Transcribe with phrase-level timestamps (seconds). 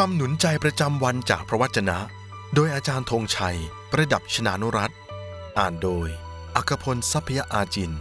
[0.00, 1.98] คำหนุนใจประจำวันจากพระวจนะ
[2.54, 3.58] โดยอาจารย์ธงชัย
[3.90, 4.90] ประดับชนานุรัต
[5.58, 6.08] อ่านโดย
[6.56, 7.92] อัคพลทรัพยาอาจิน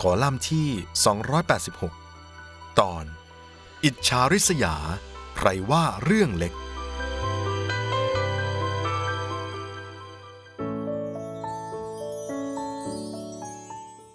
[0.00, 0.68] ขอล่ำที่
[1.54, 3.04] 286 ตอน
[3.84, 4.76] อิจฉาริษยา
[5.36, 6.54] ใครว่าเรื่องเล็ก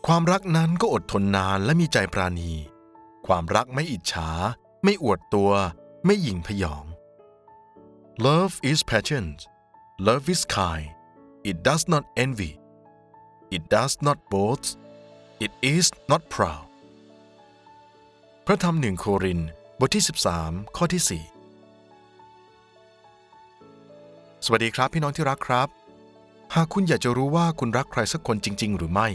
[0.07, 2.51] ความรักนั้นก็อดทนนานและมีใจปราณี
[3.27, 4.29] ความรักไม่อิจฉา
[4.83, 5.51] ไม่อวดตัว
[6.05, 6.85] ไม่หยิ่งพยอง
[8.29, 9.47] Love is patient
[10.07, 10.87] Love is kind
[11.49, 12.53] It does not envy
[13.49, 14.77] It does not boast
[15.45, 16.65] It is not proud
[18.45, 19.39] พระธรรมหนึ่งโคริน
[19.79, 20.03] บทที่
[20.39, 21.11] 13 ข้อที่ 4
[24.45, 25.67] สวัสดีครับพี่น้องที่รักครับ
[26.55, 29.07] หากคุณอยากจะรู้ว่าคุณรักใครสักคนจริง ๆ หรือไม่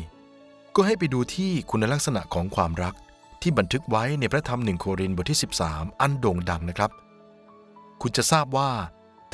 [0.75, 2.95] ก็ให้ไปดูที่คุณลักษณะของความรัก
[3.43, 5.39] ที่บันทึกไว้ในพระธรรมหนึ่งโครินบทที่
[5.69, 6.91] 13 อันโด่งดังนะครับ
[8.03, 8.71] คุณจะทราบว่า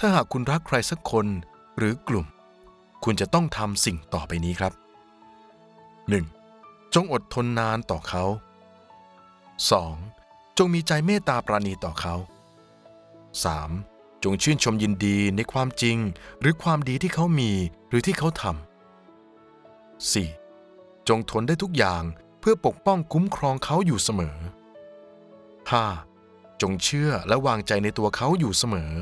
[0.05, 1.27] ถ้าหากคุณรักใครสักคน
[1.79, 2.27] หรือกลุ่ม
[3.05, 4.73] คุณจะต้องทำสิ่งต่อไปนี้ครับ
[6.23, 6.95] 1.
[6.95, 8.25] จงอดทนนานต่อเขา
[9.81, 10.59] 2.
[10.59, 12.15] จงมีใจเมตตาปราณีต่อเขา
[13.61, 14.25] 3.
[14.25, 15.97] จงชื่นชมยินดีในความจริง
[16.41, 17.51] หรือความดีที่เขามี
[17.89, 21.09] หรือที่เขาทำ 4.
[21.09, 22.03] จงทนได้ทุกอย่าง
[22.41, 24.37] เพื่อปกป้องคุ้มครองเขาอยู่เสมอ
[25.89, 26.63] 5.
[26.63, 28.93] จงเชื่อและวางใจในตัวเขาอยู่เสมอ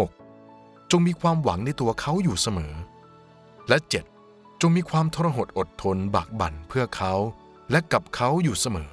[0.00, 0.90] 6.
[0.90, 2.74] จงมีความหวังในตัวเขาอยู่เสมอ
[3.68, 3.78] และ
[4.20, 4.60] 7.
[4.60, 7.14] จงมีความทรหดอดทนบากบั่นเพื่อเขา
[7.70, 8.90] และกับเขาอยู่เสมอ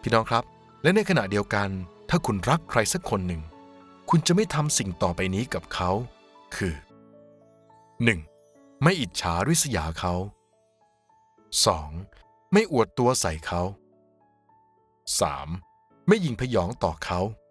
[0.00, 0.44] พี่น้องครับ
[0.82, 1.68] และในขณะเดียวกัน
[2.08, 3.42] ถ้าคุณรักใครสักคนหนึ่ง
[4.10, 5.90] คุณจะไม่ทำสิ่งต่อไปนี้กับเขา
[6.56, 6.74] คือ
[8.18, 8.82] 1.
[8.82, 10.14] ไม่อิจฉาริษยาเขา
[11.74, 12.52] 2.
[12.52, 13.62] ไม่อวดตัวใส่เขา
[15.24, 16.08] 3.
[16.08, 17.41] ไม่ยิงพยองต่อเขา 4.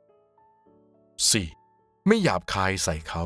[2.07, 3.23] ไม่หยาบคายใส่เขา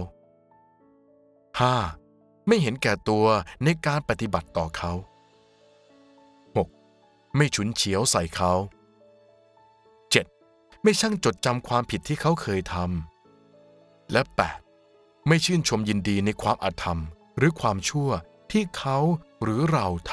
[1.62, 2.47] 5.
[2.47, 3.25] ไม่เห็นแก่ตัว
[3.64, 4.92] ในการปฏิบัติต่อเขา
[6.56, 7.36] 6.
[7.36, 8.52] ไม่ฉุนเฉียวใส่เขา
[10.28, 10.84] 7.
[10.84, 14.22] ไม่ช่างจดจำความผิดที่เขาเคยทำ และ
[14.75, 15.28] 8.
[15.28, 17.00] ไม่ชื่นชมยินดีในความอาธรรม
[17.38, 18.09] หรือความชั่ว
[18.52, 18.98] ที่เขา
[19.44, 20.12] หรือเราท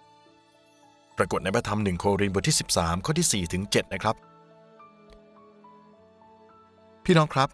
[0.00, 4.16] ำ ปรากฏในพระธรรมหนึ่งโครินธ์บทที่ 13 ข้อที่ 4 ถึง 7 นะครับ
[7.08, 7.48] พี่น้องครับ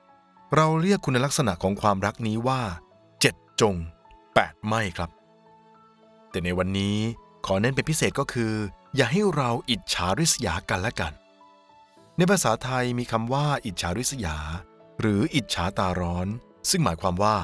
[0.56, 2.62] เราเรียกคุณลักษณะของความรักนี้ว่า
[3.10, 3.76] 7จง
[4.24, 5.10] 8ไม่ครับ
[6.30, 6.96] แต่ในวันนี้
[7.46, 8.52] ขอเน้นเป็นพิเศษก็คือ
[8.96, 11.12] อย่าให้เราอิจฉาริษยากันและกัน
[12.16, 14.36] ในภาษาไทยมีคำว่า อิจฉาริษยา
[15.00, 16.26] หรืออิจฉาตาร้อน
[16.70, 17.36] ซึ่งหมายความว่า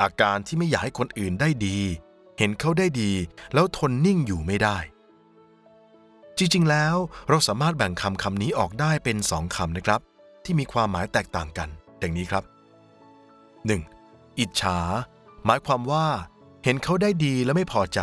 [0.00, 1.78] อาการที่ไม่อยากให้คนอื่นได้ดี
[2.38, 3.12] เห็นเขาได้ดี
[3.54, 4.78] แล้วทนนิ่งอยู่ไม่ได้
[6.38, 6.96] จริงๆ แล้ว
[7.28, 10.00] เราสามารถแบ่งคำคำนี้ออกได้เป็นสองคำนะครับ
[10.44, 11.68] ที่มีความหมายแตกต่างกัน
[12.02, 12.44] ดังนี้ครับ
[13.80, 14.38] 1.
[14.38, 14.78] อิจฉา
[15.46, 16.06] หมายความว่า
[16.64, 18.00] เห็นเขาได้ดีแล้วไม่พอใจ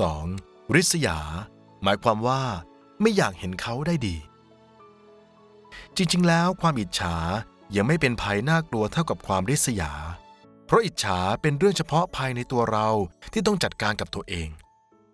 [0.00, 0.74] 2.
[0.74, 1.18] ริษยา
[1.82, 2.42] หมายความว่า
[3.00, 4.16] ไม่อยากเห็นเขาได้ดี
[5.96, 7.14] จริงๆ แล้วความอิจฉา
[7.76, 9.92] ยังไม่เป็นภัยน่ากลัวเท่ากับความริษยา
[10.66, 12.88] เพราะอิจฉาเป็นเรื่องเฉพาะภายในตัวเรา
[13.32, 14.48] ที่ต้องจัดการกับตัวเอง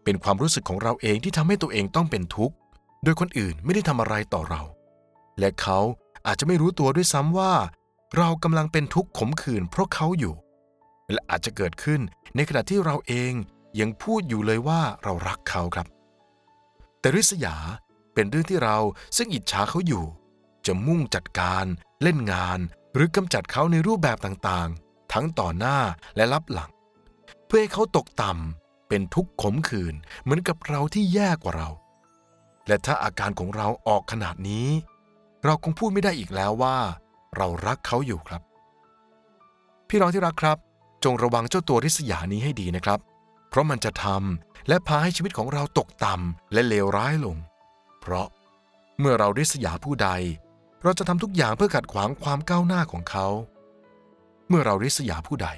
[0.05, 2.55] เป็นความรู้สึกของเราเองที่ทำให้ตัวเองต้องเป็นทุกข์
[3.05, 4.63] โดยคนอื่นไม่ได้ทำอะไรต่อเรา
[5.39, 5.79] และเขา
[6.27, 7.55] อาจจะไม่รู้ตัวด้วยซ้ำว่า
[8.17, 10.35] เรากำลังเป็นทุกข์ขมขื่นเพราะเขาอยู่
[11.13, 12.01] และอาจจะเกิดขึ้น
[12.35, 13.33] ในขณะที่เราเอง
[13.81, 15.87] ยังพูดอยู่เลยว่าเรารักเขาครับ
[17.01, 17.57] แต่ริษยา
[18.15, 18.79] เป็นเรื่องที่เรา
[19.17, 20.05] ซึ่งอิจฉาเขาอยู่
[20.67, 21.65] จะมุ่งจัดการ
[22.03, 22.59] เล่นงาน
[22.95, 25.79] หรือกำจัดเขาในรูปแบบต่างๆ ทั้งต่อหน้า
[26.17, 26.71] และรับหลัง
[27.47, 31.69] เพื่อให้เขาตกต่ำเป็นทุกข์ขมขื่นเหมือนกับเราที่แย่กว่าเรา
[32.69, 34.69] และถ้าอาการของเราออกขนาดนี้
[35.45, 36.77] เราคงพูดไม่ได้อีกแล้วว่า
[37.37, 38.43] เรารักเขาอยู่ครับ
[39.89, 40.59] พี่น้องที่รักครับ
[41.05, 43.01] จงระวังเจ้าตัวริษยานี้ให้ดีนะครับ
[43.49, 47.37] เพราะมันจะทำและพาให้ชีวิตของเราตกต่ำและเลวร้ายลง
[48.01, 48.27] เพราะ
[49.01, 50.09] เมื่อเราริษยาผู้ใด
[50.83, 53.27] เราจะทำทุกอย่างเพื่อขัดขวางความก้าวหน้าของเขา
[54.49, 55.49] เมื่อเราริษยาผู้ใด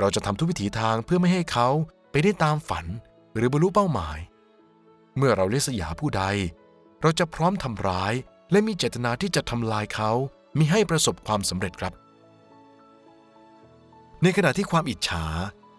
[0.00, 1.68] เราจะทำทุกวิถีทางเพื่อไม่ให้เขา
[2.10, 2.86] ไปได้ตามฝัน
[3.34, 4.18] หรือบรรลุเป้าหมาย
[5.16, 6.22] เมื่อเราริษยาผู้ใด
[7.02, 8.12] เราจะพร้อมทำร้าย
[8.50, 10.10] และมีเจตนาที่จะทำลายเขา
[10.58, 11.92] มิให้ประสบความสำเร็จครับ
[14.22, 15.24] ในขณะที่ความอิจฉา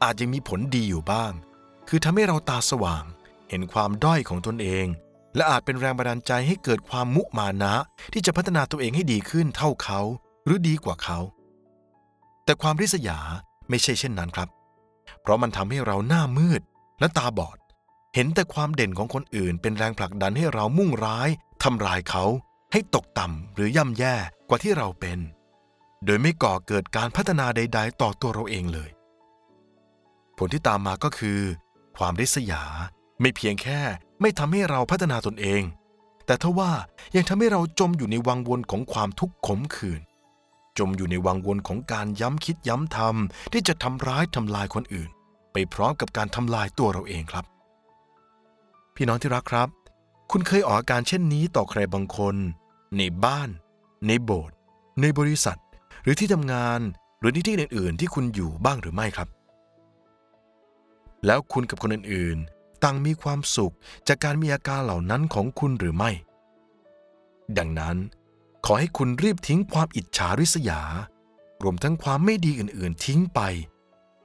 [0.04, 1.32] อาจยังมีผลดีอยู่บ้าง
[1.90, 3.04] คือทำให้เราตาสว่าง
[3.50, 4.86] เห็นความด้อยของตนเอง
[5.36, 7.74] และอาจเป็นแรงบันดาลใจให้เกิดความมุมานะ
[8.14, 10.00] ที่จะพัฒนาตัวเองให้ดีขึ้นเท่าเขา
[10.46, 11.20] หรือดีกว่าเขา
[12.46, 13.20] แต่ความริษยา
[13.70, 14.50] ไม่ใช่เช่นนั้นครับ
[15.22, 16.62] เพราะมันทำให้เราหน้ามืด
[17.00, 17.58] และตาบอด
[18.16, 21.30] เห็นแต่ความเด่นของคนอื่นเป็นแรงผลักดันให้เรามุ่งร้าย
[21.64, 22.26] ทำลายเขา
[22.72, 24.16] ให้ตกต่ำหรือย่ำแย่
[24.50, 25.20] กว่าที่เราเป็น
[26.06, 28.90] โดยไม่ก่อเกิดการพัฒนาใด ๆ ต่อตัวเราเองเลย
[30.38, 31.40] ผลที่ตามมาก็คือ
[31.98, 32.64] ความริษยา
[33.22, 33.82] ไม่เพียงแค่
[34.22, 35.62] ไม่ทำให้เราพัฒนาตนเอง
[36.26, 36.72] แต่ทว่า
[37.16, 40.02] ยังทำให้เราจมอยู่ในวังวนของความทุกข์ขมขื่น
[40.80, 45.10] จมอยู่ในวังวนของการย้ำคิดย้ำทำที่จะทำร้ายทำลายคนอื่น
[45.54, 47.46] ไปพร้อมกับการทำลายตัวเราเองครับ
[48.96, 49.68] พี่น้องที่รักครับ
[50.32, 52.36] คุณเคยออกอาการเช่นนี้ต่อใครบางคน
[52.98, 53.50] ในบ้าน
[54.08, 54.56] ในโบสถ์
[55.02, 55.60] ในบริษัท
[56.04, 56.80] หรือที่ทำงาน
[57.20, 59.28] หรือในที่อื่น ๆ ที่คุณอยู่บ้างหรือไม่ครับ
[61.26, 63.74] แล้วคุณกับคนอื่น ๆ ต่างมีความสุข
[64.08, 66.12] จากการมีอาการเหล่านั้นของคุณหรือไม่
[67.58, 67.98] ดังนั้น
[68.66, 70.82] ขอให้คุณรีบทิ้งความอิจฉาริษยา
[71.64, 73.40] รวมทั้งความไม่ดีอื่น ๆ ทิ้งไป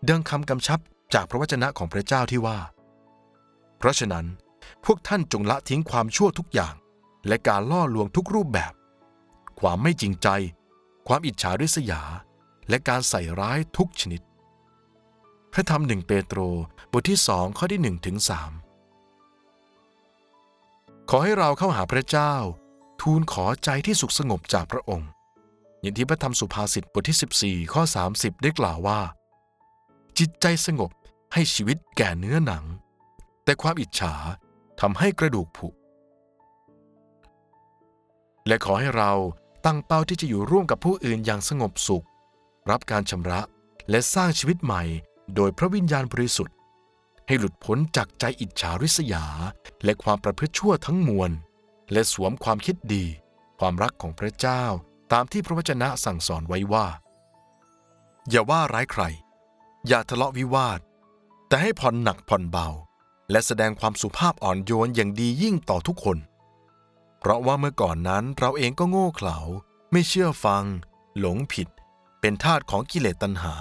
[0.09, 0.79] ดังคำกำชับ
[1.15, 2.59] จากพระวจนะของพระเจ้าที่ว่า
[3.79, 4.27] เพราะฉะนั้น
[4.85, 6.75] พวกท่านจงละทิ้งความชั่วทุกอย่าง
[7.29, 8.73] และการล่อลวงทุกรูปแบบ
[9.61, 10.29] ความไม่จริงใจ
[11.07, 12.03] ความอิจฉาริษยา
[12.69, 14.21] และการใส่ร้ายทุกชนิด
[15.53, 16.41] พระธรรมหนึ่งเปโตร
[16.93, 18.53] บทที่สองข้อที่หนึ่งถึงสาม
[21.11, 22.35] ขอให้เราเข้าหาพระเจ้า
[23.01, 25.09] ทูลขอใจที่สุขสงบจากพระองค์
[25.81, 27.83] อย่างที่พระธรรมสุภาษิตบทที่ 14 ข้อ
[28.13, 29.01] 30 ได้กล่าวว่า
[30.19, 30.91] จิตใจสงบ
[31.33, 32.65] ให้ชีวิตแก่เนื้อหนัง
[33.45, 34.15] แต่ความอิจฉา
[34.81, 35.69] ทำให้กระดูกผุ
[38.47, 39.13] และขอให้เรา
[39.65, 42.07] ตั้งเป้าที่จะอยู่ร่วมกับผู้อื่นอย่างสงบสุข
[42.71, 43.41] รับการชำระ
[43.91, 44.83] และสร้างชีวิตใหม่
[45.35, 46.55] โดยพระวิญญาณบริสุทธิ์
[47.27, 49.25] ให้หลุดพ้นจากใจอิจฉาริษยา
[49.85, 51.31] และความประพฤติชั่วทั้งมวล
[51.93, 53.05] และสวมความคิดดี
[53.59, 54.65] ความรักของพระเจ้า
[55.13, 56.87] ตามที่พระวจนะสั่งสอนไว้ว่า
[58.31, 59.03] อย่าว่าร้ายใคร
[59.87, 60.81] อย่าทะเลาะวิวาท
[61.49, 62.69] แต่ให้ผ่อนหนักผ่อนเบา
[63.31, 66.19] และแสดงความสุภาพอ่อนโยนอย่างดียิ่งต่อทุกคน
[67.21, 69.39] เพราะว่าเมื่อก่อนนั้นเราเองก็โง่เขลา
[69.93, 70.65] ไม่เชื่อฟัง
[71.19, 71.69] หลงผิด
[72.21, 73.55] เป็นทาสของกิเลสตัณหา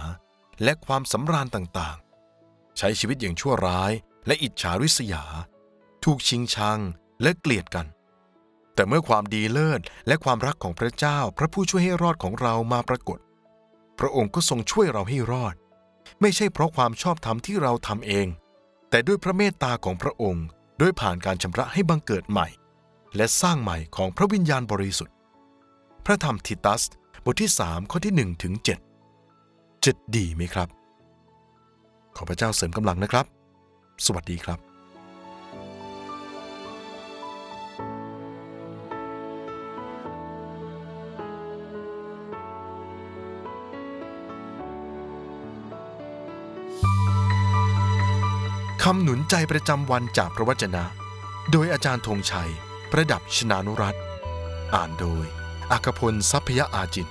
[0.64, 3.92] และความสำราญต่างๆ ใช้ชีวิตอย่างชั่วร้าย
[4.28, 5.24] และอิจฉาริษยา
[6.04, 6.80] ถูกชิงชัง
[7.22, 7.86] และเกลียดกัน
[8.76, 13.20] แต่เมื่อความดีเลิศและความรักของพระเจ้าพระผู้ช่วยให้รอดของเรามาปรากฏ
[14.00, 15.56] พระองค์ก็ทรงช่วยเราให้รอด
[16.22, 18.28] ไม่ใช่เพราะความชอบธรรมที่เราทำเอง
[18.90, 20.46] แต่ด้วยพระเมตตาของพระองค์
[20.82, 22.48] ด้วยผ่านการชำระให้บังเกิดใหม่
[23.16, 25.16] และสร้างใหม่ของพระวิญญาณบริสุทธิ์
[26.06, 26.84] พระธรรมทิตัส
[27.26, 28.54] บทที่ 3 ข้อที่1ถึง
[29.20, 30.70] 7จะดีไหมครับ
[32.16, 33.26] ขอพระเจ้าเสริมกำลังนะครับ
[34.06, 34.60] สวัสดีครับ
[48.84, 50.84] คำหนุนใจประจำวันจากพระวจนะ
[51.52, 52.52] โดยอาจารย์ธงชัย
[52.92, 53.96] ประดับชนานุรัต
[54.76, 55.26] อ่านโดย
[55.72, 57.08] อากพลทรัพยอาจิน